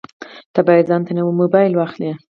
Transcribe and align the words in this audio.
ته 0.53 0.59
باید 0.67 0.89
ځانته 0.91 1.11
نوی 1.17 1.33
مبایل 1.41 1.73
واخلې 1.75 2.11